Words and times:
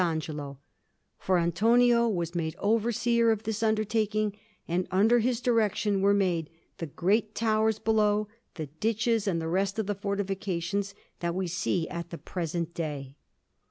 Angelo, 0.03 0.57
for 1.19 1.37
Antonio 1.37 2.09
was 2.09 2.33
made 2.33 2.55
overseer 2.57 3.29
of 3.29 3.43
this 3.43 3.61
undertaking, 3.61 4.35
and 4.67 4.87
under 4.89 5.19
his 5.19 5.39
direction 5.39 6.01
were 6.01 6.11
made 6.11 6.49
the 6.79 6.87
great 6.87 7.35
towers 7.35 7.77
below, 7.77 8.27
the 8.55 8.65
ditches, 8.65 9.27
and 9.27 9.39
the 9.39 9.47
rest 9.47 9.77
of 9.77 9.85
the 9.85 9.93
fortifications 9.93 10.95
that 11.19 11.35
we 11.35 11.45
see 11.45 11.87
at 11.89 12.09
the 12.09 12.17
present 12.17 12.73
day. 12.73 13.15